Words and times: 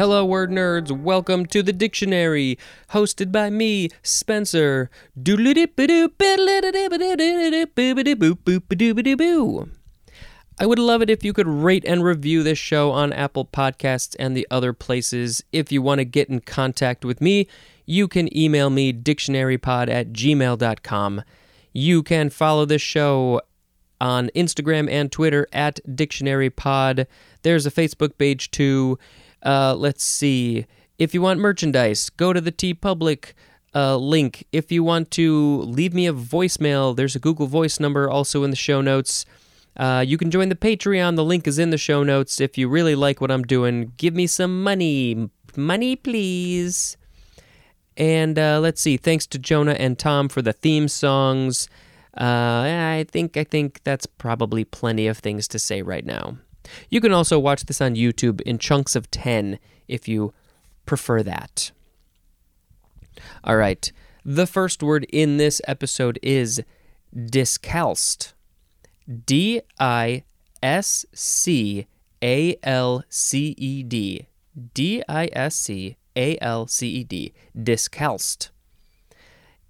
Hello, 0.00 0.24
word 0.24 0.50
nerds. 0.50 0.90
Welcome 0.90 1.44
to 1.44 1.62
the 1.62 1.74
dictionary, 1.74 2.58
hosted 2.92 3.30
by 3.30 3.50
me, 3.50 3.90
Spencer. 4.02 4.88
I 10.58 10.64
would 10.64 10.78
love 10.78 11.02
it 11.02 11.10
if 11.10 11.22
you 11.22 11.34
could 11.34 11.46
rate 11.46 11.84
and 11.86 12.02
review 12.02 12.42
this 12.42 12.56
show 12.56 12.90
on 12.92 13.12
Apple 13.12 13.44
Podcasts 13.44 14.16
and 14.18 14.34
the 14.34 14.46
other 14.50 14.72
places. 14.72 15.44
If 15.52 15.70
you 15.70 15.82
want 15.82 15.98
to 15.98 16.06
get 16.06 16.30
in 16.30 16.40
contact 16.40 17.04
with 17.04 17.20
me, 17.20 17.46
you 17.84 18.08
can 18.08 18.34
email 18.34 18.70
me 18.70 18.94
dictionarypod 18.94 19.90
at 19.90 20.14
gmail.com. 20.14 21.24
You 21.74 22.02
can 22.02 22.30
follow 22.30 22.64
this 22.64 22.80
show 22.80 23.42
on 24.00 24.30
Instagram 24.34 24.90
and 24.90 25.12
Twitter 25.12 25.46
at 25.52 25.78
dictionarypod. 25.86 27.06
There's 27.42 27.66
a 27.66 27.70
Facebook 27.70 28.16
page 28.16 28.50
too. 28.50 28.98
Uh, 29.44 29.74
let's 29.74 30.04
see. 30.04 30.66
If 30.98 31.14
you 31.14 31.22
want 31.22 31.40
merchandise, 31.40 32.10
go 32.10 32.32
to 32.32 32.40
the 32.40 32.52
TeePublic 32.52 33.32
uh, 33.74 33.96
link. 33.96 34.46
If 34.52 34.70
you 34.70 34.82
want 34.82 35.10
to 35.12 35.60
leave 35.62 35.94
me 35.94 36.06
a 36.06 36.12
voicemail, 36.12 36.94
there's 36.94 37.16
a 37.16 37.20
Google 37.20 37.46
Voice 37.46 37.80
number 37.80 38.08
also 38.10 38.44
in 38.44 38.50
the 38.50 38.56
show 38.56 38.80
notes. 38.80 39.24
Uh, 39.76 40.04
you 40.06 40.18
can 40.18 40.30
join 40.30 40.48
the 40.48 40.56
Patreon. 40.56 41.16
The 41.16 41.24
link 41.24 41.46
is 41.46 41.58
in 41.58 41.70
the 41.70 41.78
show 41.78 42.02
notes. 42.02 42.40
If 42.40 42.58
you 42.58 42.68
really 42.68 42.94
like 42.94 43.20
what 43.20 43.30
I'm 43.30 43.44
doing, 43.44 43.92
give 43.96 44.14
me 44.14 44.26
some 44.26 44.62
money. 44.62 45.30
Money, 45.56 45.96
please. 45.96 46.96
And 47.96 48.38
uh, 48.38 48.60
let's 48.60 48.80
see. 48.80 48.96
Thanks 48.96 49.26
to 49.28 49.38
Jonah 49.38 49.72
and 49.72 49.98
Tom 49.98 50.28
for 50.28 50.42
the 50.42 50.52
theme 50.52 50.88
songs. 50.88 51.68
Uh, 52.16 52.64
I 52.66 53.06
think 53.08 53.36
I 53.36 53.44
think 53.44 53.82
that's 53.84 54.06
probably 54.06 54.64
plenty 54.64 55.06
of 55.06 55.18
things 55.18 55.46
to 55.48 55.58
say 55.58 55.80
right 55.82 56.04
now. 56.04 56.38
You 56.88 57.00
can 57.00 57.12
also 57.12 57.38
watch 57.38 57.64
this 57.64 57.80
on 57.80 57.94
YouTube 57.94 58.40
in 58.42 58.58
chunks 58.58 58.94
of 58.94 59.10
10 59.10 59.58
if 59.88 60.08
you 60.08 60.32
prefer 60.86 61.22
that. 61.22 61.70
All 63.44 63.56
right. 63.56 63.90
The 64.24 64.46
first 64.46 64.82
word 64.82 65.04
in 65.12 65.36
this 65.36 65.60
episode 65.66 66.18
is 66.22 66.62
discalced. 67.26 68.34
D 69.26 69.62
I 69.78 70.24
S 70.62 71.06
C 71.14 71.86
A 72.22 72.56
L 72.62 73.02
C 73.08 73.54
E 73.56 73.82
D. 73.82 74.28
D 74.74 75.02
I 75.08 75.28
S 75.32 75.56
C 75.56 75.96
A 76.16 76.38
L 76.40 76.66
C 76.66 76.88
E 76.88 77.04
D. 77.04 77.32
Discalced. 77.60 78.50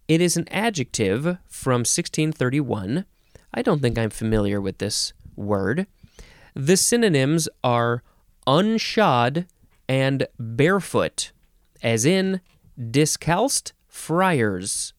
It 0.09 0.21
is 0.21 0.37
an 0.37 0.49
adjective 0.49 1.23
from 1.49 1.81
1631. 1.81 3.05
I 3.55 3.63
don't 3.63 3.81
think 3.81 3.97
I'm 3.97 4.11
familiar 4.11 4.61
with 4.61 4.79
this 4.79 5.13
word. 5.37 5.87
The 6.55 6.77
synonyms 6.77 7.49
are 7.63 8.03
unshod 8.47 9.47
and 9.89 10.27
barefoot, 10.39 11.33
as 11.83 12.05
in 12.05 12.41
discalced 12.91 13.73
friars. 13.89 14.93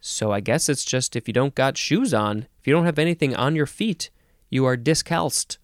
So 0.00 0.32
I 0.32 0.40
guess 0.40 0.68
it's 0.68 0.84
just 0.84 1.14
if 1.14 1.28
you 1.28 1.34
don't 1.34 1.54
got 1.54 1.76
shoes 1.76 2.12
on, 2.12 2.46
if 2.60 2.66
you 2.66 2.72
don't 2.72 2.86
have 2.86 2.98
anything 2.98 3.36
on 3.36 3.54
your 3.54 3.66
feet, 3.66 4.10
you 4.50 4.64
are 4.64 4.76
discalced. 4.76 5.58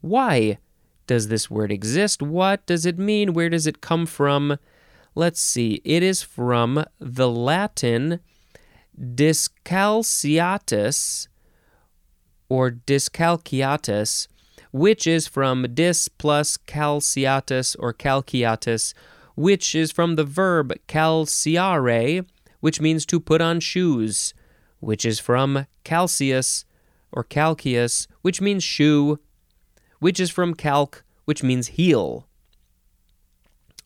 Why 0.00 0.58
does 1.06 1.28
this 1.28 1.50
word 1.50 1.72
exist? 1.72 2.22
What 2.22 2.64
does 2.66 2.86
it 2.86 2.98
mean? 2.98 3.32
Where 3.32 3.48
does 3.48 3.66
it 3.66 3.80
come 3.80 4.06
from? 4.06 4.58
Let's 5.14 5.40
see. 5.40 5.80
It 5.84 6.02
is 6.02 6.22
from 6.22 6.84
the 7.00 7.28
Latin 7.28 8.20
discalceatus, 9.00 11.28
or 12.48 12.70
discalceatus, 12.70 14.28
which 14.72 15.06
is 15.06 15.26
from 15.26 15.66
dis 15.74 16.08
plus 16.08 16.56
calceatus 16.56 17.76
or 17.78 17.92
calceatus, 17.92 18.94
which 19.36 19.74
is 19.74 19.92
from 19.92 20.16
the 20.16 20.24
verb 20.24 20.72
calceare, 20.86 22.26
which 22.60 22.80
means 22.80 23.06
to 23.06 23.20
put 23.20 23.40
on 23.40 23.60
shoes, 23.60 24.34
which 24.80 25.04
is 25.04 25.18
from 25.18 25.66
calceus 25.84 26.64
or 27.12 27.24
calceus, 27.24 28.06
which 28.22 28.40
means 28.40 28.64
shoe, 28.64 29.18
which 30.00 30.20
is 30.20 30.30
from 30.30 30.54
calc, 30.54 31.04
which 31.24 31.42
means 31.42 31.68
heel. 31.68 32.26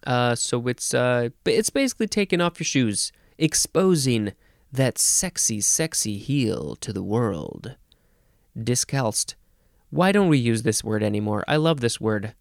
Uh, 0.06 0.34
so 0.34 0.66
it's 0.66 0.94
uh, 0.94 1.28
it's 1.44 1.70
basically 1.70 2.08
taking 2.08 2.40
off 2.40 2.58
your 2.58 2.64
shoes, 2.64 3.12
exposing 3.38 4.32
that 4.72 4.98
sexy, 4.98 5.60
sexy 5.60 6.18
heel 6.18 6.74
to 6.76 6.92
the 6.92 7.02
world 7.02 7.76
discalced. 8.60 9.34
Why 9.90 10.12
don't 10.12 10.28
we 10.28 10.38
use 10.38 10.62
this 10.62 10.82
word 10.82 11.02
anymore? 11.02 11.44
I 11.46 11.56
love 11.56 11.80
this 11.80 12.00
word. 12.00 12.34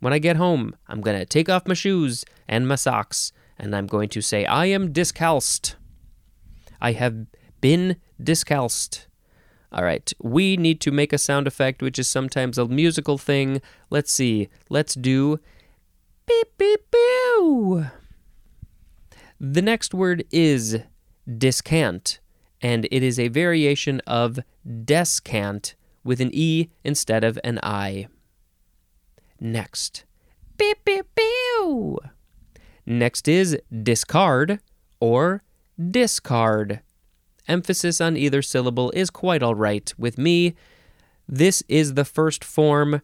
When 0.00 0.12
I 0.12 0.18
get 0.18 0.36
home, 0.36 0.74
I'm 0.88 1.00
going 1.00 1.18
to 1.18 1.26
take 1.26 1.48
off 1.48 1.68
my 1.68 1.74
shoes 1.74 2.24
and 2.48 2.66
my 2.66 2.74
socks, 2.74 3.32
and 3.58 3.76
I'm 3.76 3.86
going 3.86 4.08
to 4.10 4.20
say, 4.20 4.44
I 4.44 4.66
am 4.66 4.92
discalced. 4.92 5.76
I 6.80 6.92
have 6.92 7.26
been 7.60 7.96
discalced. 8.22 9.06
All 9.72 9.84
right, 9.84 10.12
we 10.20 10.56
need 10.56 10.80
to 10.80 10.90
make 10.90 11.12
a 11.12 11.18
sound 11.18 11.46
effect, 11.46 11.80
which 11.80 11.98
is 11.98 12.08
sometimes 12.08 12.58
a 12.58 12.66
musical 12.66 13.18
thing. 13.18 13.62
Let's 13.88 14.10
see. 14.10 14.48
Let's 14.68 14.94
do 14.94 15.38
beep, 16.26 16.58
beep, 16.58 16.90
boo. 16.90 17.86
The 19.38 19.62
next 19.62 19.94
word 19.94 20.24
is 20.32 20.80
discant 21.28 22.18
and 22.60 22.86
it 22.90 23.02
is 23.02 23.18
a 23.18 23.28
variation 23.28 24.00
of 24.06 24.40
descant 24.84 25.74
with 26.04 26.20
an 26.20 26.30
E 26.32 26.68
instead 26.84 27.24
of 27.24 27.38
an 27.44 27.58
I. 27.62 28.08
Next. 29.38 30.04
Beep, 30.56 30.84
beep, 30.84 31.06
beep. 31.14 31.98
Next 32.84 33.28
is 33.28 33.58
discard 33.82 34.60
or 35.00 35.42
discard. 35.90 36.80
Emphasis 37.48 38.00
on 38.00 38.16
either 38.16 38.42
syllable 38.42 38.90
is 38.90 39.10
quite 39.10 39.42
all 39.42 39.54
right 39.54 39.92
with 39.96 40.18
me. 40.18 40.54
This 41.26 41.62
is 41.68 41.94
the 41.94 42.04
first 42.04 42.44
form. 42.44 43.00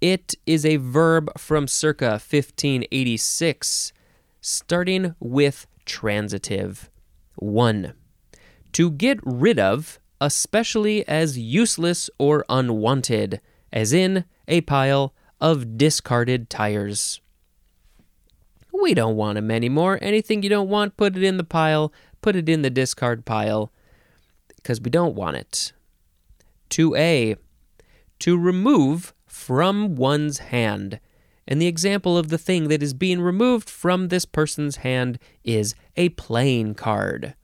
It 0.00 0.34
is 0.46 0.64
a 0.64 0.76
verb 0.76 1.30
from 1.38 1.68
circa 1.68 2.12
1586, 2.12 3.92
starting 4.40 5.14
with 5.20 5.66
transitive. 5.84 6.90
1 7.36 7.92
to 8.72 8.90
get 8.90 9.18
rid 9.22 9.58
of, 9.58 9.98
especially 10.20 11.06
as 11.08 11.38
useless 11.38 12.10
or 12.18 12.44
unwanted, 12.48 13.40
as 13.72 13.92
in 13.92 14.24
a 14.48 14.60
pile 14.62 15.14
of 15.40 15.76
discarded 15.76 16.48
tires. 16.48 17.20
We 18.82 18.94
don't 18.94 19.16
want 19.16 19.36
them 19.36 19.50
anymore. 19.50 19.98
Anything 20.02 20.42
you 20.42 20.48
don't 20.48 20.68
want, 20.68 20.96
put 20.96 21.16
it 21.16 21.22
in 21.22 21.36
the 21.36 21.44
pile, 21.44 21.92
put 22.20 22.36
it 22.36 22.48
in 22.48 22.62
the 22.62 22.70
discard 22.70 23.24
pile, 23.24 23.72
because 24.56 24.80
we 24.80 24.90
don't 24.90 25.14
want 25.14 25.36
it. 25.36 25.72
2a. 26.70 27.36
To 28.20 28.38
remove 28.38 29.14
from 29.26 29.96
one's 29.96 30.38
hand. 30.38 31.00
And 31.46 31.60
the 31.60 31.66
example 31.66 32.18
of 32.18 32.28
the 32.28 32.38
thing 32.38 32.68
that 32.68 32.82
is 32.82 32.94
being 32.94 33.20
removed 33.20 33.70
from 33.70 34.08
this 34.08 34.24
person's 34.24 34.76
hand 34.76 35.18
is 35.44 35.74
a 35.96 36.08
playing 36.10 36.74
card. 36.74 37.34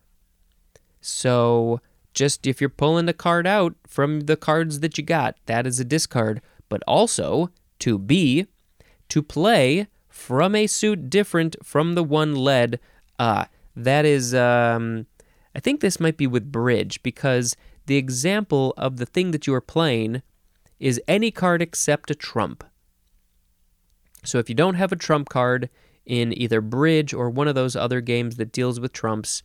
So 1.02 1.80
just 2.14 2.46
if 2.46 2.60
you're 2.60 2.70
pulling 2.70 3.08
a 3.08 3.12
card 3.12 3.46
out 3.46 3.74
from 3.86 4.20
the 4.20 4.36
cards 4.36 4.80
that 4.80 4.96
you 4.96 5.04
got, 5.04 5.36
that 5.46 5.66
is 5.66 5.78
a 5.78 5.84
discard. 5.84 6.40
But 6.68 6.82
also 6.86 7.50
to 7.80 7.98
be, 7.98 8.46
to 9.08 9.22
play 9.22 9.88
from 10.08 10.54
a 10.54 10.66
suit 10.66 11.10
different 11.10 11.56
from 11.62 11.94
the 11.94 12.04
one 12.04 12.34
led. 12.34 12.78
Uh, 13.18 13.46
that 13.74 14.04
is, 14.04 14.34
um, 14.34 15.06
I 15.54 15.60
think 15.60 15.80
this 15.80 16.00
might 16.00 16.16
be 16.16 16.26
with 16.26 16.52
bridge 16.52 17.02
because 17.02 17.56
the 17.86 17.96
example 17.96 18.74
of 18.76 18.98
the 18.98 19.06
thing 19.06 19.32
that 19.32 19.46
you 19.46 19.54
are 19.54 19.60
playing 19.60 20.22
is 20.78 21.00
any 21.08 21.30
card 21.30 21.62
except 21.62 22.10
a 22.10 22.14
trump. 22.14 22.64
So 24.24 24.38
if 24.38 24.48
you 24.48 24.54
don't 24.54 24.74
have 24.74 24.92
a 24.92 24.96
trump 24.96 25.28
card 25.28 25.68
in 26.04 26.36
either 26.38 26.60
bridge 26.60 27.12
or 27.12 27.30
one 27.30 27.48
of 27.48 27.54
those 27.54 27.76
other 27.76 28.00
games 28.00 28.36
that 28.36 28.52
deals 28.52 28.78
with 28.78 28.92
trumps, 28.92 29.42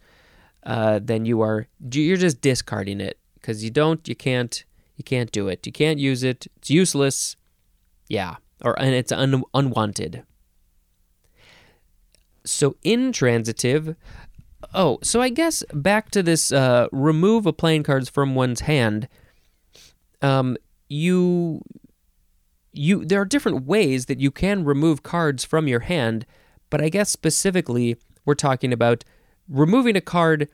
uh, 0.68 1.00
then 1.02 1.26
you 1.26 1.42
are 1.42 1.68
you're 1.92 2.18
just 2.18 2.42
discarding 2.42 3.02
it. 3.02 3.18
Because 3.36 3.64
you 3.64 3.72
don't 3.72 4.08
you 4.08 4.16
can't 4.16 4.64
you 4.98 5.04
can't 5.04 5.32
do 5.32 5.48
it. 5.48 5.66
You 5.66 5.72
can't 5.72 5.98
use 5.98 6.24
it. 6.24 6.46
It's 6.58 6.70
useless. 6.70 7.36
Yeah. 8.10 8.36
Or 8.64 8.80
and 8.80 8.94
it's 8.94 9.12
un, 9.12 9.44
unwanted. 9.54 10.24
So 12.46 12.76
intransitive 12.84 13.96
oh 14.74 14.98
so 15.04 15.22
i 15.22 15.30
guess 15.30 15.64
back 15.74 16.10
to 16.10 16.24
this 16.24 16.52
uh, 16.52 16.88
remove 16.92 17.46
a 17.46 17.54
playing 17.54 17.84
cards 17.84 18.10
from 18.10 18.36
one's 18.36 18.62
hand 18.62 19.08
um 20.22 20.58
you 20.90 21.62
you 22.74 23.06
there 23.06 23.22
are 23.22 23.26
different 23.26 23.66
ways 23.66 24.08
that 24.08 24.20
you 24.20 24.32
can 24.32 24.64
remove 24.64 25.04
cards 25.04 25.46
from 25.46 25.68
your 25.68 25.82
hand 25.82 26.26
but 26.70 26.82
i 26.82 26.90
guess 26.90 27.10
specifically 27.10 27.98
we're 28.26 28.34
talking 28.36 28.74
about 28.74 29.04
removing 29.48 29.96
a 29.96 30.02
card 30.02 30.50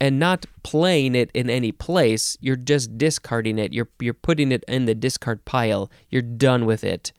and 0.00 0.18
not 0.18 0.46
playing 0.62 1.14
it 1.14 1.30
in 1.34 1.50
any 1.50 1.70
place. 1.70 2.38
You're 2.40 2.56
just 2.56 2.96
discarding 2.96 3.58
it. 3.58 3.72
You're 3.72 3.88
you're 4.00 4.14
putting 4.14 4.50
it 4.50 4.64
in 4.66 4.86
the 4.86 4.94
discard 4.94 5.44
pile. 5.44 5.90
You're 6.08 6.22
done 6.22 6.64
with 6.64 6.82
it. 6.82 7.12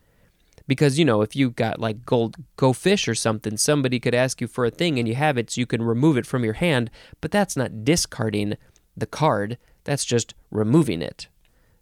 Because, 0.67 0.97
you 0.97 1.05
know, 1.05 1.21
if 1.21 1.35
you 1.35 1.49
got 1.49 1.79
like 1.79 2.05
gold 2.05 2.37
go 2.55 2.71
fish 2.71 3.07
or 3.07 3.15
something, 3.15 3.57
somebody 3.57 3.99
could 3.99 4.15
ask 4.15 4.39
you 4.39 4.47
for 4.47 4.65
a 4.65 4.71
thing 4.71 4.97
and 4.97 5.07
you 5.07 5.15
have 5.15 5.37
it 5.37 5.51
so 5.51 5.59
you 5.59 5.65
can 5.65 5.81
remove 5.81 6.17
it 6.17 6.25
from 6.25 6.43
your 6.43 6.53
hand, 6.53 6.89
but 7.19 7.31
that's 7.31 7.57
not 7.57 7.83
discarding 7.83 8.55
the 8.95 9.05
card, 9.05 9.57
that's 9.83 10.05
just 10.05 10.33
removing 10.49 11.01
it. 11.01 11.27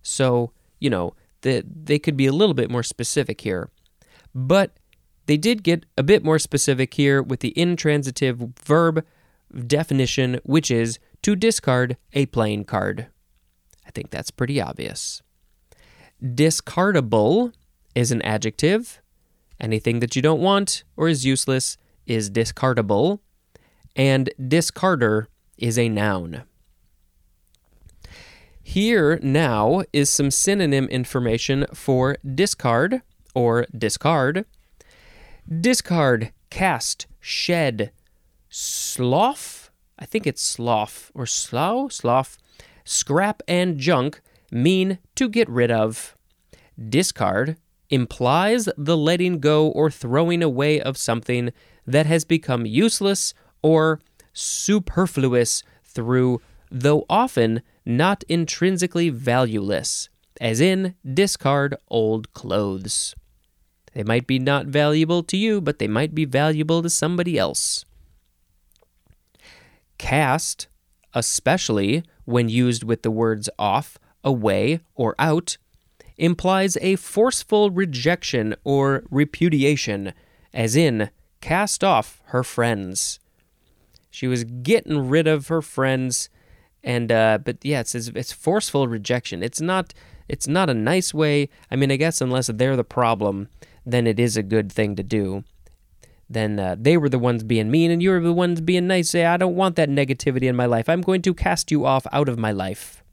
So, 0.01 0.53
you 0.79 0.89
know, 0.89 1.13
the, 1.41 1.63
they 1.67 1.99
could 1.99 2.17
be 2.17 2.25
a 2.25 2.33
little 2.33 2.55
bit 2.55 2.71
more 2.71 2.83
specific 2.83 3.41
here. 3.41 3.69
But 4.33 4.71
they 5.25 5.37
did 5.37 5.63
get 5.63 5.85
a 5.97 6.03
bit 6.03 6.23
more 6.23 6.39
specific 6.39 6.93
here 6.93 7.21
with 7.21 7.41
the 7.41 7.57
intransitive 7.59 8.39
verb 8.63 9.05
definition, 9.65 10.39
which 10.43 10.71
is 10.71 10.99
to 11.21 11.35
discard 11.35 11.97
a 12.13 12.25
playing 12.27 12.65
card. 12.65 13.07
I 13.85 13.91
think 13.91 14.09
that's 14.09 14.31
pretty 14.31 14.61
obvious. 14.61 15.21
Discardable 16.23 17.53
is 17.95 18.11
an 18.11 18.21
adjective. 18.21 19.01
Anything 19.59 19.99
that 19.99 20.15
you 20.15 20.21
don't 20.21 20.41
want 20.41 20.83
or 20.95 21.07
is 21.07 21.25
useless 21.25 21.77
is 22.05 22.29
discardable. 22.29 23.19
And 23.95 24.29
discarder 24.39 25.27
is 25.57 25.77
a 25.77 25.89
noun. 25.89 26.43
Here 28.61 29.19
now 29.23 29.83
is 29.91 30.09
some 30.09 30.29
synonym 30.29 30.85
information 30.89 31.65
for 31.73 32.17
discard 32.23 33.01
or 33.33 33.65
discard. 33.75 34.45
Discard, 35.49 36.31
cast, 36.51 37.07
shed, 37.19 37.91
slough. 38.49 39.71
I 39.97 40.05
think 40.05 40.25
it's 40.25 40.41
slough 40.41 41.11
or 41.13 41.25
slough, 41.25 41.91
slough. 41.91 42.37
Scrap 42.85 43.41
and 43.47 43.77
junk 43.77 44.21
mean 44.51 44.99
to 45.15 45.29
get 45.29 45.49
rid 45.49 45.71
of. 45.71 46.15
Discard 46.77 47.57
implies 47.89 48.69
the 48.77 48.97
letting 48.97 49.39
go 49.39 49.67
or 49.67 49.91
throwing 49.91 50.41
away 50.41 50.79
of 50.79 50.97
something 50.97 51.51
that 51.85 52.05
has 52.05 52.23
become 52.23 52.65
useless 52.65 53.33
or 53.61 53.99
superfluous 54.33 55.63
through, 55.83 56.41
though 56.71 57.05
often 57.09 57.61
not 57.85 58.23
intrinsically 58.29 59.09
valueless, 59.09 60.09
as 60.39 60.61
in 60.61 60.95
discard 61.03 61.75
old 61.89 62.31
clothes. 62.33 63.15
They 63.93 64.03
might 64.03 64.27
be 64.27 64.39
not 64.39 64.67
valuable 64.67 65.23
to 65.23 65.35
you, 65.35 65.61
but 65.61 65.79
they 65.79 65.87
might 65.87 66.13
be 66.13 66.25
valuable 66.25 66.81
to 66.83 66.89
somebody 66.89 67.37
else. 67.37 67.85
Cast, 69.99 70.67
especially 71.13 72.03
when 72.25 72.49
used 72.49 72.83
with 72.83 73.03
the 73.03 73.11
words 73.11 73.49
off, 73.59 73.99
away, 74.23 74.79
or 74.95 75.13
out, 75.19 75.57
implies 76.17 76.77
a 76.81 76.95
forceful 76.95 77.69
rejection 77.69 78.55
or 78.63 79.03
repudiation, 79.11 80.13
as 80.53 80.75
in 80.75 81.11
cast 81.41 81.83
off 81.83 82.21
her 82.27 82.43
friends. 82.43 83.19
She 84.09 84.27
was 84.27 84.43
getting 84.43 85.07
rid 85.07 85.27
of 85.27 85.47
her 85.49 85.61
friends, 85.61 86.29
and 86.83 87.11
uh, 87.11 87.39
but 87.43 87.57
yeah, 87.63 87.81
it's 87.81 87.93
it's 87.93 88.31
forceful 88.31 88.87
rejection. 88.87 89.43
It's 89.43 89.61
not 89.61 89.93
it's 90.27 90.47
not 90.47 90.69
a 90.69 90.73
nice 90.73 91.13
way. 91.13 91.49
I 91.69 91.75
mean, 91.75 91.91
I 91.91 91.95
guess 91.95 92.21
unless 92.21 92.47
they're 92.47 92.75
the 92.75 92.83
problem, 92.83 93.49
then 93.85 94.07
it 94.07 94.19
is 94.19 94.35
a 94.35 94.43
good 94.43 94.71
thing 94.71 94.95
to 94.95 95.03
do. 95.03 95.43
Then 96.29 96.59
uh, 96.59 96.75
they 96.79 96.95
were 96.95 97.09
the 97.09 97.17
ones 97.17 97.43
being 97.43 97.71
mean, 97.71 97.89
and 97.89 98.03
you 98.03 98.11
were 98.11 98.19
the 98.19 98.33
ones 98.33 98.61
being 98.61 98.87
nice. 98.87 99.09
Say, 99.09 99.25
I 99.25 99.37
don't 99.37 99.55
want 99.55 99.75
that 99.77 99.89
negativity 99.89 100.43
in 100.43 100.55
my 100.55 100.67
life. 100.67 100.87
I'm 100.87 101.01
going 101.01 101.23
to 101.23 101.33
cast 101.33 101.71
you 101.71 101.85
off 101.85 102.05
out 102.11 102.29
of 102.29 102.37
my 102.37 102.51
life. 102.51 103.03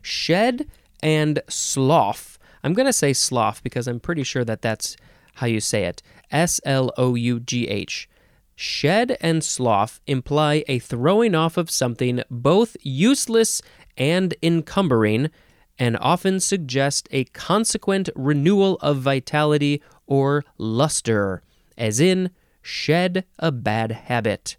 Shed 0.00 0.68
and 1.02 1.42
slough. 1.48 2.38
I'm 2.62 2.72
going 2.72 2.86
to 2.86 2.92
say 2.92 3.12
slough 3.12 3.62
because 3.62 3.88
I'm 3.88 4.00
pretty 4.00 4.22
sure 4.22 4.44
that 4.44 4.62
that's 4.62 4.96
how 5.34 5.46
you 5.46 5.60
say 5.60 5.84
it. 5.84 6.02
S 6.30 6.60
L 6.64 6.92
O 6.96 7.14
U 7.16 7.40
G 7.40 7.66
H. 7.66 8.08
Shed 8.54 9.16
and 9.20 9.42
slough 9.42 10.00
imply 10.06 10.64
a 10.68 10.78
throwing 10.78 11.34
off 11.34 11.56
of 11.56 11.70
something 11.70 12.22
both 12.30 12.76
useless 12.82 13.62
and 13.96 14.34
encumbering, 14.42 15.30
and 15.78 15.96
often 15.98 16.38
suggest 16.40 17.08
a 17.10 17.24
consequent 17.24 18.10
renewal 18.14 18.76
of 18.82 18.98
vitality 18.98 19.82
or 20.10 20.44
luster, 20.58 21.42
as 21.78 22.00
in 22.00 22.30
shed 22.60 23.24
a 23.38 23.50
bad 23.50 23.92
habit. 23.92 24.58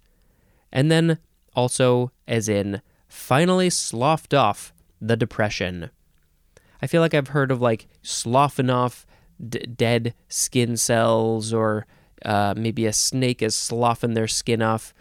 And 0.72 0.90
then 0.90 1.18
also 1.54 2.10
as 2.26 2.48
in 2.48 2.82
finally 3.06 3.70
sloughed 3.70 4.34
off 4.34 4.72
the 5.00 5.16
depression. 5.16 5.90
I 6.80 6.86
feel 6.88 7.02
like 7.02 7.14
I've 7.14 7.28
heard 7.28 7.52
of 7.52 7.60
like 7.60 7.86
sloughing 8.02 8.70
off 8.70 9.06
d- 9.46 9.60
dead 9.60 10.14
skin 10.28 10.76
cells 10.76 11.52
or 11.52 11.86
uh, 12.24 12.54
maybe 12.56 12.86
a 12.86 12.92
snake 12.92 13.42
is 13.42 13.54
sloughing 13.54 14.14
their 14.14 14.28
skin 14.28 14.62
off. 14.62 14.94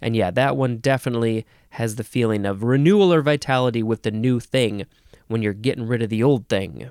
And 0.00 0.16
yeah, 0.16 0.32
that 0.32 0.56
one 0.56 0.78
definitely 0.78 1.46
has 1.70 1.94
the 1.94 2.04
feeling 2.04 2.44
of 2.44 2.64
renewal 2.64 3.14
or 3.14 3.22
vitality 3.22 3.82
with 3.82 4.02
the 4.02 4.10
new 4.10 4.40
thing 4.40 4.84
when 5.28 5.42
you're 5.42 5.52
getting 5.52 5.86
rid 5.86 6.02
of 6.02 6.10
the 6.10 6.22
old 6.22 6.48
thing. 6.48 6.90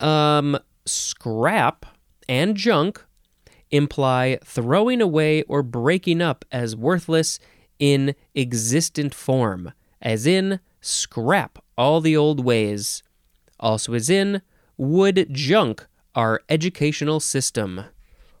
Um, 0.00 0.58
scrap 0.84 1.86
and 2.28 2.56
junk 2.56 3.04
imply 3.70 4.38
throwing 4.44 5.00
away 5.00 5.42
or 5.42 5.62
breaking 5.62 6.22
up 6.22 6.44
as 6.52 6.76
worthless 6.76 7.38
in 7.78 8.14
existent 8.34 9.14
form, 9.14 9.72
as 10.00 10.26
in 10.26 10.60
scrap 10.80 11.58
all 11.76 12.00
the 12.00 12.16
old 12.16 12.44
ways. 12.44 13.02
Also, 13.58 13.94
as 13.94 14.08
in 14.10 14.42
would 14.76 15.32
junk 15.32 15.86
our 16.14 16.40
educational 16.48 17.20
system. 17.20 17.84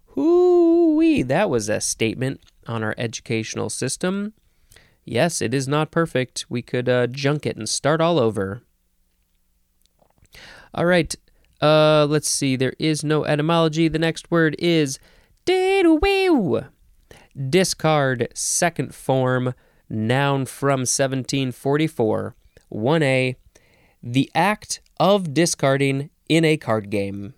Hoo-wee, 0.08 1.22
that 1.22 1.50
was 1.50 1.68
a 1.68 1.80
statement 1.80 2.40
on 2.66 2.82
our 2.82 2.94
educational 2.96 3.70
system. 3.70 4.32
Yes, 5.04 5.40
it 5.40 5.54
is 5.54 5.68
not 5.68 5.90
perfect. 5.90 6.46
We 6.48 6.62
could 6.62 6.88
uh, 6.88 7.06
junk 7.06 7.46
it 7.46 7.56
and 7.56 7.68
start 7.68 8.00
all 8.00 8.18
over. 8.18 8.62
All 10.74 10.86
right, 10.86 11.14
uh, 11.60 12.06
let's 12.08 12.28
see. 12.28 12.56
There 12.56 12.74
is 12.78 13.04
no 13.04 13.24
etymology. 13.24 13.88
The 13.88 13.98
next 13.98 14.30
word 14.30 14.56
is 14.58 14.98
discard, 17.50 18.28
second 18.34 18.94
form, 18.94 19.54
noun 19.88 20.46
from 20.46 20.80
1744. 20.80 22.34
1a, 22.72 23.36
the 24.02 24.30
act 24.34 24.80
of 24.98 25.32
discarding 25.32 26.10
in 26.28 26.44
a 26.44 26.56
card 26.56 26.90
game. 26.90 27.34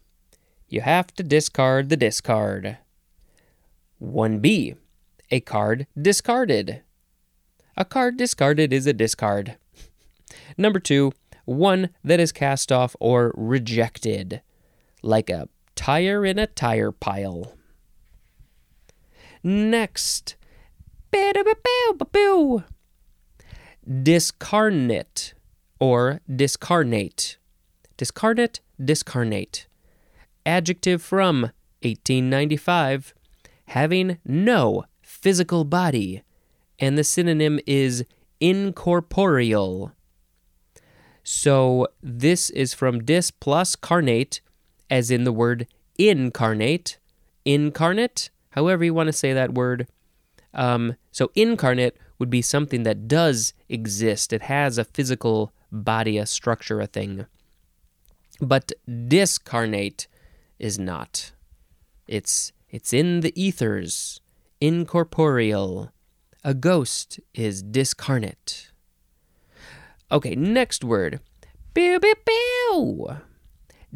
You 0.68 0.80
have 0.82 1.14
to 1.14 1.22
discard 1.22 1.88
the 1.88 1.96
discard. 1.96 2.78
1b. 4.02 4.76
A 5.30 5.40
card 5.40 5.86
discarded. 6.00 6.82
A 7.76 7.84
card 7.84 8.16
discarded 8.16 8.72
is 8.72 8.86
a 8.86 8.92
discard. 8.92 9.56
Number 10.58 10.80
2. 10.80 11.12
One 11.48 11.88
that 12.04 12.20
is 12.20 12.30
cast 12.30 12.70
off 12.70 12.94
or 13.00 13.32
rejected, 13.34 14.42
like 15.02 15.30
a 15.30 15.48
tire 15.74 16.26
in 16.26 16.38
a 16.38 16.46
tire 16.46 16.92
pile. 16.92 17.54
Next. 19.42 20.36
Discarnate 24.02 25.34
or 25.80 26.20
discarnate. 26.36 27.38
Discarnate, 27.96 28.60
discarnate 28.84 29.68
adjective 30.48 31.02
from 31.02 31.42
1895, 31.82 33.14
having 33.66 34.18
no 34.24 34.84
physical 35.02 35.64
body, 35.64 36.22
and 36.78 36.96
the 36.96 37.04
synonym 37.04 37.60
is 37.66 38.04
incorporeal. 38.40 39.92
So 41.30 41.86
this 42.02 42.48
is 42.48 42.72
from 42.72 43.04
dis 43.04 43.30
plus 43.30 43.76
carnate, 43.76 44.40
as 44.88 45.10
in 45.10 45.24
the 45.24 45.32
word 45.32 45.66
incarnate, 45.98 46.96
incarnate, 47.44 48.30
however 48.52 48.82
you 48.82 48.94
want 48.94 49.08
to 49.08 49.12
say 49.12 49.34
that 49.34 49.52
word. 49.52 49.86
Um, 50.54 50.96
so 51.12 51.30
incarnate 51.34 51.98
would 52.18 52.30
be 52.30 52.40
something 52.40 52.82
that 52.84 53.08
does 53.08 53.52
exist. 53.68 54.32
It 54.32 54.40
has 54.40 54.78
a 54.78 54.86
physical 54.86 55.52
body, 55.70 56.16
a 56.16 56.24
structure, 56.24 56.80
a 56.80 56.86
thing. 56.86 57.26
But 58.40 58.72
discarnate 58.86 60.08
is 60.58 60.78
not. 60.78 61.32
It's 62.06 62.52
it's 62.70 62.94
in 62.94 63.20
the 63.20 63.38
ethers, 63.38 64.22
incorporeal. 64.62 65.92
A 66.42 66.54
ghost 66.54 67.20
is 67.34 67.62
discarnate. 67.62 68.70
Okay, 70.10 70.34
next 70.34 70.84
word. 70.84 71.20
Pew, 71.74 72.00
pew, 72.00 72.14
pew. 72.26 73.08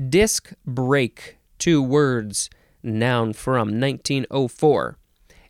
Disc 0.08 0.52
brake. 0.66 1.38
Two 1.58 1.82
words. 1.82 2.50
Noun 2.82 3.32
from 3.32 3.80
1904. 3.80 4.98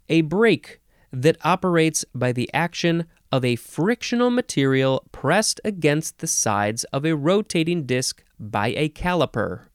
A 0.09 0.21
brake 0.21 0.81
that 1.13 1.37
operates 1.43 2.05
by 2.15 2.33
the 2.33 2.49
action 2.55 3.07
of 3.33 3.45
a 3.45 3.57
frictional 3.57 4.31
material 4.31 5.05
pressed 5.11 5.61
against 5.65 6.19
the 6.19 6.27
sides 6.27 6.85
of 6.85 7.05
a 7.05 7.17
rotating 7.17 7.85
disc 7.85 8.23
by 8.39 8.69
a 8.69 8.89
caliper. 8.91 9.67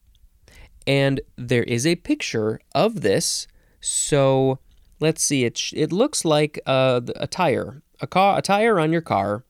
And 0.86 1.20
there 1.36 1.64
is 1.64 1.86
a 1.86 1.96
picture 1.96 2.60
of 2.74 3.02
this. 3.02 3.46
So 3.80 4.58
let's 5.00 5.22
see. 5.22 5.44
It, 5.44 5.60
it 5.74 5.92
looks 5.92 6.24
like 6.24 6.58
uh, 6.66 7.00
a, 7.08 7.24
a 7.24 7.26
tire, 7.26 7.82
a, 8.00 8.06
car, 8.06 8.38
a 8.38 8.42
tire 8.42 8.80
on 8.80 8.90
your 8.90 9.02
car. 9.02 9.44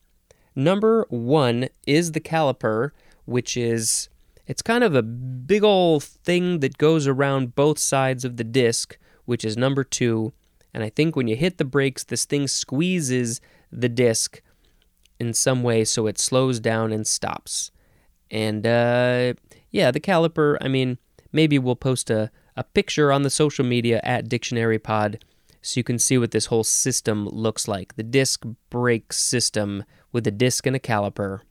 Number 0.59 1.05
one 1.07 1.69
is 1.87 2.11
the 2.11 2.19
caliper, 2.19 2.91
which 3.23 3.55
is 3.55 4.09
it's 4.45 4.61
kind 4.61 4.83
of 4.83 4.93
a 4.93 5.01
big 5.01 5.63
old 5.63 6.03
thing 6.03 6.59
that 6.59 6.77
goes 6.77 7.07
around 7.07 7.55
both 7.55 7.79
sides 7.79 8.25
of 8.25 8.35
the 8.35 8.43
disc, 8.43 8.97
which 9.23 9.45
is 9.45 9.55
number 9.55 9.85
two. 9.85 10.33
And 10.73 10.83
I 10.83 10.89
think 10.89 11.15
when 11.15 11.29
you 11.29 11.37
hit 11.37 11.59
the 11.59 11.63
brakes, 11.63 12.03
this 12.03 12.25
thing 12.25 12.45
squeezes 12.49 13.39
the 13.71 13.87
disc 13.87 14.41
in 15.17 15.33
some 15.33 15.63
way 15.63 15.85
so 15.85 16.07
it 16.07 16.19
slows 16.19 16.59
down 16.59 16.91
and 16.91 17.07
stops. 17.07 17.71
And 18.29 18.67
uh, 18.67 19.35
yeah, 19.71 19.91
the 19.91 20.01
caliper, 20.01 20.57
I 20.59 20.67
mean, 20.67 20.97
maybe 21.31 21.57
we'll 21.57 21.77
post 21.77 22.09
a, 22.09 22.31
a 22.57 22.65
picture 22.65 23.13
on 23.13 23.21
the 23.21 23.29
social 23.29 23.63
media 23.63 24.01
at 24.03 24.27
Dictionary 24.27 24.77
Pod 24.77 25.23
so 25.61 25.79
you 25.79 25.83
can 25.85 25.99
see 25.99 26.17
what 26.17 26.31
this 26.31 26.47
whole 26.47 26.63
system 26.63 27.27
looks 27.27 27.67
like 27.67 27.95
the 27.95 28.03
disc 28.03 28.45
brake 28.69 29.13
system 29.13 29.83
with 30.11 30.25
a 30.27 30.31
disc 30.31 30.65
and 30.65 30.75
a 30.75 30.79
caliper. 30.79 31.41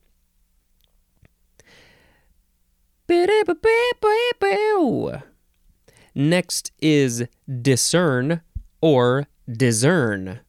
Next 6.14 6.72
is 6.80 7.24
discern 7.62 8.42
or 8.80 9.26
discern. 9.50 10.40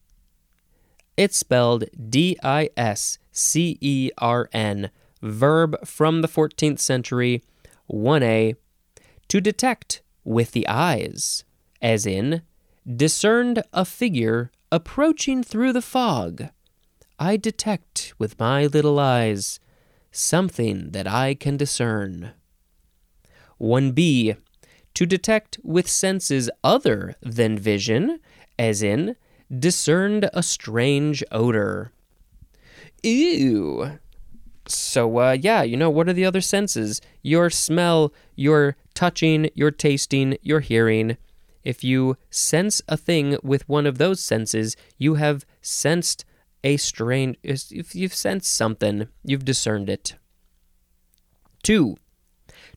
It's 1.16 1.36
spelled 1.36 1.84
D 2.08 2.36
I 2.42 2.70
S 2.76 3.18
C 3.32 3.78
E 3.80 4.10
R 4.18 4.48
N, 4.52 4.90
verb 5.22 5.86
from 5.86 6.22
the 6.22 6.28
14th 6.28 6.80
century, 6.80 7.42
1a, 7.90 8.56
to 9.28 9.40
detect 9.40 10.02
with 10.24 10.52
the 10.52 10.66
eyes, 10.68 11.44
as 11.80 12.04
in, 12.04 12.42
discerned 12.96 13.62
a 13.72 13.84
figure 13.84 14.50
approaching 14.72 15.42
through 15.42 15.72
the 15.72 15.82
fog. 15.82 16.48
I 17.22 17.36
detect 17.36 18.14
with 18.18 18.40
my 18.40 18.64
little 18.64 18.98
eyes 18.98 19.60
something 20.10 20.92
that 20.92 21.06
I 21.06 21.34
can 21.34 21.58
discern. 21.58 22.30
1b. 23.60 24.38
To 24.94 25.06
detect 25.06 25.58
with 25.62 25.86
senses 25.86 26.48
other 26.64 27.16
than 27.20 27.58
vision, 27.58 28.20
as 28.58 28.82
in, 28.82 29.16
discerned 29.56 30.30
a 30.32 30.42
strange 30.42 31.22
odor. 31.30 31.92
Ew. 33.02 33.98
So, 34.66 35.18
uh, 35.18 35.36
yeah, 35.38 35.62
you 35.62 35.76
know, 35.76 35.90
what 35.90 36.08
are 36.08 36.14
the 36.14 36.24
other 36.24 36.40
senses? 36.40 37.02
Your 37.22 37.50
smell, 37.50 38.14
your 38.34 38.76
touching, 38.94 39.50
your 39.54 39.70
tasting, 39.70 40.38
your 40.40 40.60
hearing. 40.60 41.18
If 41.64 41.84
you 41.84 42.16
sense 42.30 42.80
a 42.88 42.96
thing 42.96 43.36
with 43.42 43.68
one 43.68 43.84
of 43.84 43.98
those 43.98 44.20
senses, 44.20 44.74
you 44.96 45.16
have 45.16 45.44
sensed 45.60 46.24
a 46.62 46.76
strange. 46.76 47.36
If 47.42 47.94
you've 47.94 48.14
sensed 48.14 48.54
something, 48.54 49.08
you've 49.24 49.44
discerned 49.44 49.88
it. 49.88 50.16
Two, 51.62 51.96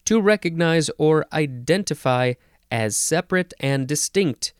to 0.05 0.21
recognize 0.21 0.89
or 0.97 1.25
identify 1.31 2.33
as 2.71 2.97
separate 2.97 3.53
and 3.59 3.87
distinct. 3.87 4.53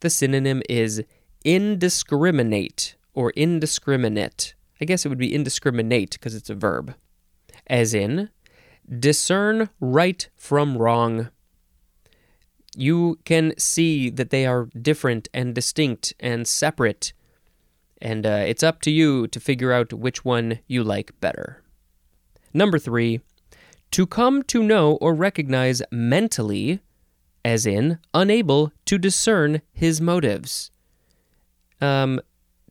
The 0.00 0.10
synonym 0.10 0.62
is 0.68 1.02
indiscriminate 1.44 2.96
or 3.14 3.30
indiscriminate. 3.32 4.54
I 4.80 4.84
guess 4.84 5.04
it 5.04 5.08
would 5.08 5.18
be 5.18 5.34
indiscriminate 5.34 6.12
because 6.12 6.34
it's 6.34 6.50
a 6.50 6.54
verb. 6.54 6.94
As 7.66 7.94
in, 7.94 8.30
discern 8.98 9.68
right 9.80 10.28
from 10.36 10.78
wrong. 10.78 11.30
You 12.76 13.18
can 13.24 13.54
see 13.58 14.08
that 14.10 14.30
they 14.30 14.46
are 14.46 14.68
different 14.80 15.28
and 15.34 15.54
distinct 15.54 16.14
and 16.20 16.46
separate, 16.46 17.12
and 18.00 18.26
uh, 18.26 18.44
it's 18.46 18.62
up 18.62 18.80
to 18.82 18.90
you 18.90 19.26
to 19.28 19.40
figure 19.40 19.72
out 19.72 19.92
which 19.92 20.24
one 20.24 20.60
you 20.66 20.84
like 20.84 21.18
better. 21.20 21.62
Number 22.54 22.78
three, 22.78 23.20
to 23.90 24.06
come 24.06 24.42
to 24.44 24.62
know 24.62 24.92
or 24.96 25.14
recognize 25.14 25.82
mentally, 25.90 26.80
as 27.44 27.66
in 27.66 27.98
unable 28.14 28.72
to 28.84 28.98
discern 28.98 29.62
his 29.72 30.00
motives. 30.00 30.70
Um, 31.80 32.20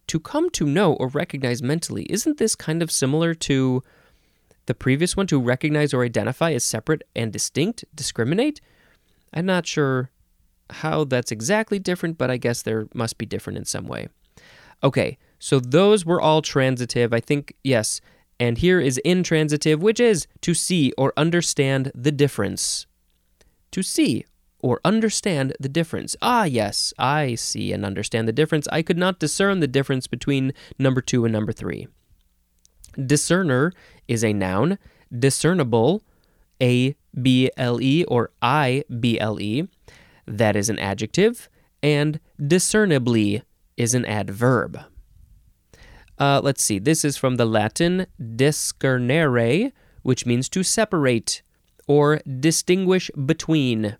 to 0.07 0.19
come 0.19 0.49
to 0.51 0.65
know 0.65 0.93
or 0.93 1.07
recognize 1.07 1.61
mentally, 1.61 2.03
isn't 2.03 2.37
this 2.37 2.55
kind 2.55 2.81
of 2.81 2.91
similar 2.91 3.33
to 3.33 3.83
the 4.65 4.73
previous 4.73 5.17
one 5.17 5.27
to 5.27 5.39
recognize 5.39 5.93
or 5.93 6.03
identify 6.03 6.51
as 6.51 6.63
separate 6.63 7.03
and 7.15 7.31
distinct, 7.33 7.83
discriminate? 7.93 8.61
I'm 9.33 9.45
not 9.45 9.65
sure 9.65 10.09
how 10.69 11.03
that's 11.03 11.31
exactly 11.31 11.79
different, 11.79 12.17
but 12.17 12.29
I 12.29 12.37
guess 12.37 12.61
there 12.61 12.87
must 12.93 13.17
be 13.17 13.25
different 13.25 13.57
in 13.57 13.65
some 13.65 13.87
way. 13.87 14.07
Okay, 14.83 15.17
so 15.39 15.59
those 15.59 16.05
were 16.05 16.21
all 16.21 16.41
transitive. 16.41 17.13
I 17.13 17.19
think, 17.19 17.53
yes, 17.63 18.01
and 18.39 18.57
here 18.57 18.79
is 18.79 18.99
intransitive, 18.99 19.81
which 19.81 19.99
is 19.99 20.27
to 20.41 20.53
see 20.53 20.93
or 20.97 21.13
understand 21.17 21.91
the 21.95 22.11
difference. 22.11 22.85
To 23.71 23.81
see 23.81 24.25
or 24.59 24.79
understand 24.83 25.55
the 25.59 25.69
difference. 25.69 26.15
Ah, 26.21 26.43
yes, 26.43 26.93
I 26.97 27.35
see 27.35 27.71
and 27.73 27.85
understand 27.85 28.27
the 28.27 28.33
difference. 28.33 28.67
I 28.71 28.81
could 28.81 28.97
not 28.97 29.19
discern 29.19 29.59
the 29.59 29.67
difference 29.67 30.07
between 30.07 30.53
number 30.79 31.01
two 31.01 31.25
and 31.25 31.33
number 31.33 31.51
three. 31.51 31.87
Discerner 32.95 33.71
is 34.07 34.23
a 34.23 34.33
noun, 34.33 34.79
discernible, 35.17 36.01
A 36.61 36.95
B 37.19 37.51
L 37.57 37.79
E 37.81 38.03
or 38.05 38.31
I 38.41 38.83
B 38.99 39.19
L 39.19 39.39
E, 39.39 39.67
that 40.25 40.55
is 40.55 40.69
an 40.69 40.79
adjective, 40.79 41.49
and 41.83 42.19
discernibly 42.45 43.43
is 43.77 43.93
an 43.93 44.05
adverb. 44.05 44.79
Uh, 46.19 46.41
let's 46.43 46.63
see, 46.63 46.79
this 46.79 47.05
is 47.05 47.15
from 47.15 47.35
the 47.35 47.45
Latin 47.45 48.07
discernere, 48.19 49.71
which 50.01 50.25
means 50.25 50.49
to 50.49 50.63
separate 50.63 51.43
or 51.87 52.19
distinguish 52.39 53.09
between, 53.11 53.97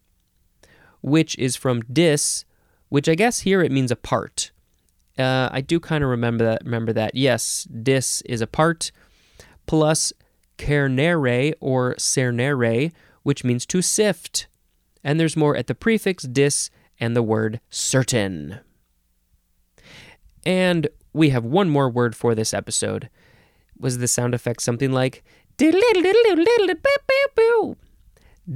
which 1.02 1.38
is 1.38 1.56
from 1.56 1.82
dis, 1.82 2.44
which 2.90 3.08
I 3.08 3.16
guess 3.16 3.42
here 3.42 3.62
it 3.62 3.72
means 3.72 3.92
apart. 3.92 4.52
Uh, 5.18 5.50
I 5.52 5.62
do 5.62 5.80
kind 5.80 6.04
of 6.04 6.10
remember 6.10 6.44
that. 6.44 6.64
Remember 6.64 6.94
that. 6.94 7.16
Yes, 7.16 7.68
dis 7.84 8.22
is 8.22 8.42
apart, 8.42 8.92
plus 9.66 10.14
cernere 10.58 11.54
or 11.60 11.96
cernere, 11.96 12.92
which 13.24 13.44
means 13.44 13.66
to 13.68 13.82
sift. 13.82 14.48
And 15.04 15.20
there's 15.20 15.38
more 15.38 15.56
at 15.56 15.68
the 15.68 15.76
prefix 15.76 16.24
dis 16.24 16.70
and 17.00 17.16
the 17.16 17.24
word 17.24 17.60
certain. 17.70 18.60
And 20.48 20.88
we 21.12 21.32
have 21.32 21.44
one 21.44 21.70
more 21.70 21.90
word 21.90 22.16
for 22.16 22.34
this 22.34 22.54
episode. 22.54 23.10
Was 23.78 23.98
the 23.98 24.08
sound 24.08 24.34
effect 24.34 24.62
something 24.62 24.94
like 24.94 25.26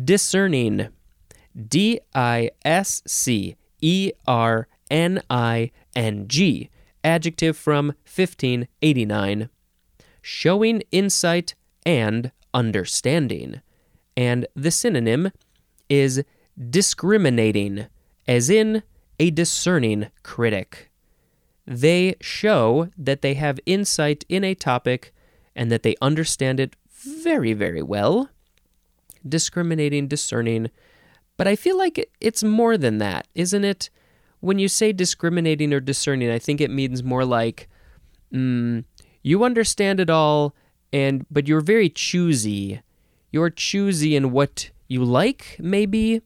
discerning? 0.05 0.88
D 1.67 2.00
I 2.15 2.51
S 2.63 3.03
C 3.05 3.57
E 3.81 4.13
R 4.25 4.69
N 4.89 5.21
I 5.29 5.71
N 5.93 6.29
G, 6.29 6.69
adjective 7.03 7.57
from 7.57 7.88
1589, 8.05 9.50
showing 10.21 10.83
insight 10.91 11.55
and 11.86 12.31
understanding. 12.53 13.62
And 14.15 14.48
the 14.55 14.71
synonym 14.71 15.31
is 15.89 16.24
discriminating, 16.69 17.88
as 18.29 18.50
in 18.50 18.83
a 19.19 19.29
discerning 19.29 20.07
critic 20.24 20.90
they 21.65 22.15
show 22.22 22.89
that 22.98 23.22
they 23.22 23.36
have 23.36 23.60
insight 23.65 24.25
in 24.27 24.44
a 24.44 24.56
topic 24.56 25.13
and 25.56 25.72
that 25.72 25.84
they 25.84 25.96
understand 26.01 26.60
it 26.60 26.75
very, 26.89 27.53
very 27.53 27.82
well. 27.82 28.30
Discriminating, 29.27 30.08
discerning. 30.08 30.72
But 31.38 31.48
I 31.48 31.56
feel 31.56 31.77
like 31.77 32.10
it's 32.20 32.44
more 32.44 32.77
than 32.77 32.98
that, 33.00 33.27
isn't 33.36 33.63
it? 33.63 33.89
When 34.39 34.60
you 34.60 34.68
say 34.68 34.91
discriminating 34.91 35.74
or 35.74 35.80
discerning, 35.80 36.32
I 36.32 36.39
think 36.39 36.62
it 36.62 36.72
means 36.72 37.03
more 37.03 37.25
like 37.25 37.70
mm, 38.34 38.84
you 39.22 39.44
understand 39.44 40.00
it 40.00 40.10
all, 40.10 40.56
and 40.91 41.25
but 41.30 41.48
you're 41.48 41.62
very 41.62 41.89
choosy. 41.89 42.82
You're 43.32 43.50
choosy 43.50 44.15
in 44.15 44.32
what 44.32 44.72
you 44.88 45.03
like, 45.03 45.58
maybe. 45.60 46.22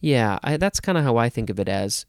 Yeah, 0.00 0.38
I, 0.42 0.56
that's 0.56 0.80
kind 0.80 0.96
of 0.96 1.04
how 1.04 1.16
I 1.16 1.28
think 1.28 1.50
of 1.50 1.60
it 1.60 1.68
as. 1.68 2.06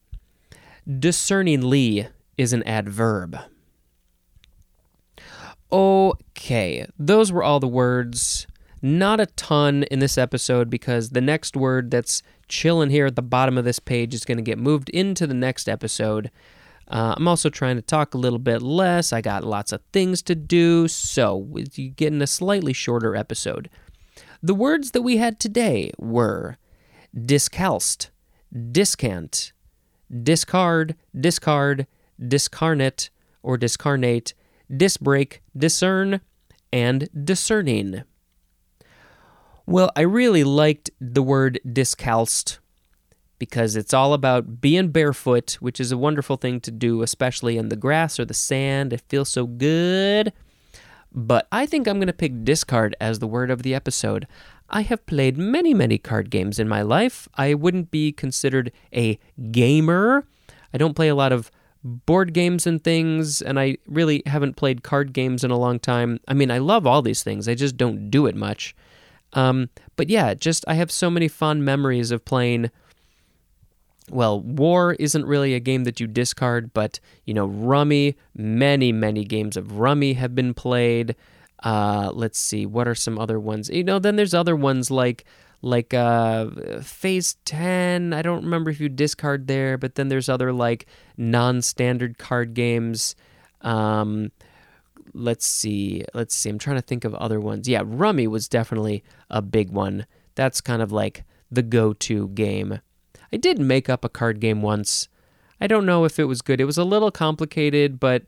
Discerningly 0.87 2.07
is 2.41 2.53
an 2.53 2.63
adverb. 2.63 3.37
Okay, 5.71 6.87
those 6.97 7.31
were 7.31 7.43
all 7.43 7.59
the 7.59 7.67
words. 7.67 8.47
Not 8.81 9.19
a 9.19 9.27
ton 9.27 9.83
in 9.83 9.99
this 9.99 10.17
episode 10.17 10.67
because 10.67 11.11
the 11.11 11.21
next 11.21 11.55
word 11.55 11.91
that's 11.91 12.23
chilling 12.47 12.89
here 12.89 13.05
at 13.05 13.15
the 13.15 13.21
bottom 13.21 13.59
of 13.59 13.63
this 13.63 13.77
page 13.77 14.15
is 14.15 14.25
going 14.25 14.39
to 14.39 14.43
get 14.43 14.57
moved 14.57 14.89
into 14.89 15.27
the 15.27 15.35
next 15.35 15.69
episode. 15.69 16.31
Uh, 16.87 17.13
I'm 17.15 17.27
also 17.27 17.49
trying 17.49 17.75
to 17.75 17.83
talk 17.83 18.15
a 18.15 18.17
little 18.17 18.39
bit 18.39 18.63
less. 18.63 19.13
I 19.13 19.21
got 19.21 19.43
lots 19.43 19.71
of 19.71 19.81
things 19.93 20.23
to 20.23 20.33
do, 20.33 20.87
so 20.87 21.47
you're 21.75 21.93
getting 21.93 22.23
a 22.23 22.27
slightly 22.27 22.73
shorter 22.73 23.15
episode. 23.15 23.69
The 24.41 24.55
words 24.55 24.91
that 24.91 25.03
we 25.03 25.17
had 25.17 25.39
today 25.39 25.91
were 25.99 26.57
discalced, 27.15 28.09
discant, 28.51 29.51
discard, 30.23 30.95
discard, 31.17 31.85
discarnate 32.25 33.09
or 33.43 33.57
discarnate, 33.57 34.33
disc 34.75 34.99
brake, 34.99 35.41
discern, 35.55 36.21
and 36.71 37.09
discerning. 37.25 38.03
Well, 39.65 39.91
I 39.95 40.01
really 40.01 40.43
liked 40.43 40.89
the 40.99 41.23
word 41.23 41.59
discalced 41.71 42.59
because 43.39 43.75
it's 43.75 43.93
all 43.93 44.13
about 44.13 44.61
being 44.61 44.89
barefoot, 44.89 45.53
which 45.53 45.79
is 45.79 45.91
a 45.91 45.97
wonderful 45.97 46.37
thing 46.37 46.59
to 46.61 46.71
do, 46.71 47.01
especially 47.01 47.57
in 47.57 47.69
the 47.69 47.75
grass 47.75 48.19
or 48.19 48.25
the 48.25 48.33
sand. 48.33 48.93
It 48.93 49.01
feels 49.09 49.29
so 49.29 49.47
good. 49.47 50.31
But 51.11 51.47
I 51.51 51.65
think 51.65 51.87
I'm 51.87 51.97
going 51.97 52.07
to 52.07 52.13
pick 52.13 52.43
discard 52.43 52.95
as 53.01 53.19
the 53.19 53.27
word 53.27 53.51
of 53.51 53.63
the 53.63 53.73
episode. 53.73 54.27
I 54.69 54.83
have 54.83 55.05
played 55.05 55.37
many, 55.37 55.73
many 55.73 55.97
card 55.97 56.29
games 56.29 56.59
in 56.59 56.69
my 56.69 56.81
life. 56.81 57.27
I 57.33 57.53
wouldn't 57.53 57.91
be 57.91 58.11
considered 58.11 58.71
a 58.93 59.19
gamer. 59.51 60.25
I 60.73 60.77
don't 60.77 60.95
play 60.95 61.09
a 61.09 61.15
lot 61.15 61.33
of 61.33 61.51
board 61.83 62.33
games 62.33 62.67
and 62.67 62.83
things, 62.83 63.41
and 63.41 63.59
I 63.59 63.77
really 63.87 64.23
haven't 64.25 64.55
played 64.55 64.83
card 64.83 65.13
games 65.13 65.43
in 65.43 65.51
a 65.51 65.57
long 65.57 65.79
time. 65.79 66.19
I 66.27 66.33
mean, 66.33 66.51
I 66.51 66.59
love 66.59 66.85
all 66.85 67.01
these 67.01 67.23
things, 67.23 67.47
I 67.47 67.55
just 67.55 67.77
don't 67.77 68.09
do 68.09 68.25
it 68.27 68.35
much. 68.35 68.75
Um, 69.33 69.69
but 69.95 70.09
yeah, 70.09 70.33
just 70.33 70.65
I 70.67 70.73
have 70.75 70.91
so 70.91 71.09
many 71.09 71.27
fond 71.27 71.63
memories 71.63 72.11
of 72.11 72.25
playing. 72.25 72.69
Well, 74.09 74.41
War 74.41 74.93
isn't 74.99 75.25
really 75.25 75.53
a 75.53 75.59
game 75.59 75.85
that 75.85 75.99
you 75.99 76.07
discard, 76.07 76.73
but 76.73 76.99
you 77.25 77.33
know, 77.33 77.45
Rummy, 77.45 78.17
many, 78.35 78.91
many 78.91 79.23
games 79.23 79.55
of 79.55 79.79
Rummy 79.79 80.13
have 80.13 80.35
been 80.35 80.53
played. 80.53 81.15
Uh, 81.63 82.11
let's 82.13 82.39
see, 82.39 82.65
what 82.65 82.87
are 82.87 82.95
some 82.95 83.17
other 83.19 83.39
ones? 83.39 83.69
You 83.69 83.83
know, 83.83 83.99
then 83.99 84.15
there's 84.15 84.33
other 84.33 84.55
ones 84.55 84.91
like 84.91 85.23
like 85.61 85.93
uh, 85.93 86.47
phase 86.81 87.35
10 87.45 88.13
i 88.13 88.21
don't 88.21 88.43
remember 88.43 88.69
if 88.69 88.79
you 88.79 88.89
discard 88.89 89.47
there 89.47 89.77
but 89.77 89.95
then 89.95 90.09
there's 90.09 90.29
other 90.29 90.51
like 90.51 90.85
non-standard 91.17 92.17
card 92.17 92.53
games. 92.53 93.15
Um, 93.61 94.31
let's 95.13 95.45
see 95.45 96.03
let's 96.13 96.33
see 96.33 96.49
i'm 96.49 96.57
trying 96.57 96.77
to 96.77 96.81
think 96.81 97.03
of 97.05 97.13
other 97.15 97.39
ones. 97.39 97.67
Yeah 97.67 97.83
rummy 97.85 98.27
was 98.27 98.47
definitely 98.47 99.03
a 99.29 99.41
big 99.41 99.69
one. 99.69 100.05
That's 100.35 100.61
kind 100.61 100.81
of 100.81 100.91
like 100.91 101.23
the 101.51 101.61
go-to 101.61 102.29
game. 102.29 102.79
I 103.33 103.37
did 103.37 103.59
make 103.59 103.89
up 103.89 104.05
a 104.05 104.09
card 104.09 104.39
game 104.39 104.61
once. 104.61 105.09
I 105.59 105.67
don't 105.67 105.85
know 105.85 106.05
if 106.05 106.17
it 106.17 106.23
was 106.25 106.41
good. 106.41 106.59
It 106.59 106.65
was 106.65 106.77
a 106.77 106.83
little 106.83 107.11
complicated 107.11 107.99
but 107.99 108.23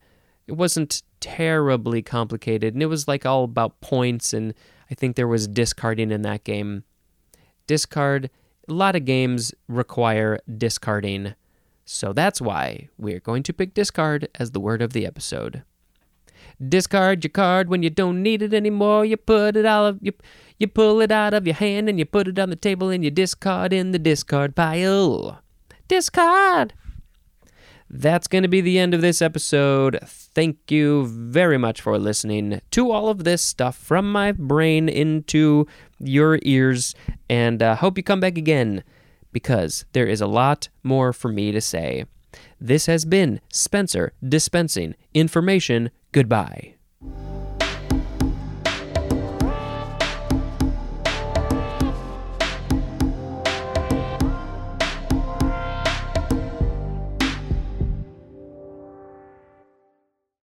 it 0.47 0.53
wasn't 0.53 1.03
terribly 1.19 2.01
complicated 2.01 2.73
and 2.73 2.83
it 2.83 2.87
was 2.87 3.07
like 3.07 3.25
all 3.25 3.45
about 3.45 3.79
points 3.79 4.33
and 4.33 4.53
i 4.91 4.93
think 4.93 5.15
there 5.15 5.27
was 5.27 5.47
discarding 5.47 6.11
in 6.11 6.21
that 6.21 6.43
game 6.43 6.83
discard. 7.73 8.29
A 8.69 8.73
lot 8.73 8.95
of 8.95 9.03
games 9.03 9.51
require 9.67 10.39
discarding. 10.63 11.33
So 11.85 12.13
that's 12.13 12.39
why 12.39 12.89
we're 12.99 13.19
going 13.19 13.41
to 13.43 13.53
pick 13.53 13.73
discard 13.73 14.29
as 14.35 14.51
the 14.51 14.59
word 14.59 14.81
of 14.83 14.93
the 14.93 15.07
episode. 15.07 15.63
Discard 16.61 17.23
your 17.23 17.31
card 17.31 17.67
when 17.67 17.81
you 17.81 17.89
don't 17.89 18.21
need 18.21 18.43
it 18.43 18.53
anymore. 18.53 19.05
You 19.05 19.17
put 19.17 19.55
it 19.55 19.65
all 19.65 19.87
of 19.87 19.97
you, 20.01 20.13
you 20.59 20.67
pull 20.67 21.01
it 21.01 21.11
out 21.11 21.33
of 21.33 21.47
your 21.47 21.55
hand 21.55 21.89
and 21.89 21.97
you 21.97 22.05
put 22.05 22.27
it 22.27 22.37
on 22.37 22.51
the 22.51 22.55
table 22.55 22.89
and 22.89 23.03
you 23.03 23.09
discard 23.09 23.73
in 23.73 23.91
the 23.91 23.99
discard 23.99 24.55
pile. 24.55 25.41
Discard. 25.87 26.73
That's 27.95 28.27
going 28.27 28.41
to 28.41 28.47
be 28.47 28.59
the 28.59 28.79
end 28.79 28.95
of 28.95 29.01
this 29.01 29.21
episode. 29.21 29.99
Thank 30.03 30.71
you 30.71 31.05
very 31.05 31.59
much 31.59 31.79
for 31.79 31.99
listening 31.99 32.59
to 32.71 32.91
all 32.91 33.07
of 33.07 33.23
this 33.23 33.43
stuff 33.43 33.77
from 33.77 34.11
my 34.11 34.31
brain 34.31 34.89
into 34.89 35.67
your 35.99 36.39
ears, 36.41 36.95
and 37.29 37.61
uh, 37.61 37.75
hope 37.75 37.95
you 37.95 38.03
come 38.03 38.19
back 38.19 38.35
again 38.35 38.83
because 39.31 39.85
there 39.93 40.07
is 40.07 40.21
a 40.21 40.27
lot 40.27 40.69
more 40.81 41.13
for 41.13 41.31
me 41.31 41.51
to 41.51 41.61
say. 41.61 42.05
This 42.59 42.87
has 42.87 43.05
been 43.05 43.39
Spencer 43.49 44.13
dispensing 44.27 44.95
information. 45.13 45.91
Goodbye. 46.11 46.72